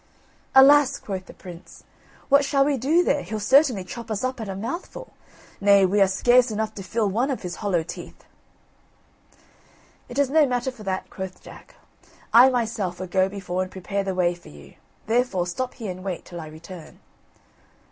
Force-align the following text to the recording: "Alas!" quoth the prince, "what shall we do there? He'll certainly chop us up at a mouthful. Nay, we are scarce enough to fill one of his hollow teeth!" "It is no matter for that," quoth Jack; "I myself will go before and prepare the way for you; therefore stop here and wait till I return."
"Alas!" 0.55 0.97
quoth 0.97 1.27
the 1.27 1.33
prince, 1.35 1.83
"what 2.27 2.43
shall 2.43 2.65
we 2.65 2.75
do 2.75 3.03
there? 3.03 3.21
He'll 3.21 3.39
certainly 3.39 3.83
chop 3.83 4.09
us 4.09 4.23
up 4.23 4.41
at 4.41 4.49
a 4.49 4.55
mouthful. 4.55 5.13
Nay, 5.59 5.85
we 5.85 6.01
are 6.01 6.07
scarce 6.07 6.49
enough 6.49 6.73
to 6.73 6.81
fill 6.81 7.07
one 7.07 7.29
of 7.29 7.43
his 7.43 7.57
hollow 7.57 7.83
teeth!" 7.83 8.23
"It 10.09 10.17
is 10.17 10.31
no 10.31 10.47
matter 10.47 10.71
for 10.71 10.81
that," 10.81 11.11
quoth 11.11 11.39
Jack; 11.43 11.75
"I 12.33 12.49
myself 12.49 12.99
will 12.99 13.05
go 13.05 13.29
before 13.29 13.61
and 13.61 13.69
prepare 13.69 14.03
the 14.03 14.15
way 14.15 14.33
for 14.33 14.49
you; 14.49 14.73
therefore 15.05 15.45
stop 15.45 15.75
here 15.75 15.91
and 15.91 16.03
wait 16.03 16.25
till 16.25 16.41
I 16.41 16.47
return." 16.47 16.99